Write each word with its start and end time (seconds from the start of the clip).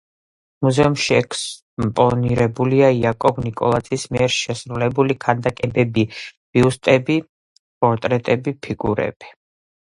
მუზეუმში 0.67 1.11
ექსპონირებულია 1.17 2.87
იაკობ 3.01 3.37
ნიკოლაძის 3.49 4.07
მიერ 4.15 4.35
შესრულებული 4.37 5.19
ქანდაკებები: 5.27 6.07
ბიუსტები, 6.57 7.21
პორტრეტები, 7.63 8.59
ფიგურები. 8.67 9.35